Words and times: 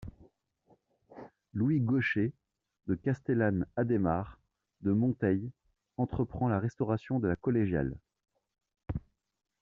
Louis-Gaucher 1.53 2.33
de 2.87 2.95
Castellane-Adhémar 2.95 4.39
de 4.81 4.93
Monteil 4.93 5.51
entreprend 5.95 6.49
la 6.49 6.57
restauration 6.59 7.19
de 7.19 7.27
la 7.27 7.35
collégiale. 7.35 7.95